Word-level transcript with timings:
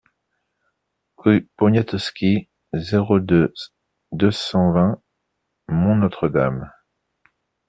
Rue 1.17 1.47
Poniatowski, 1.57 2.49
zéro 2.73 3.19
deux, 3.19 3.53
deux 4.13 4.31
cent 4.31 4.71
vingt 4.73 4.99
Mont-Notre-Dame 5.67 6.71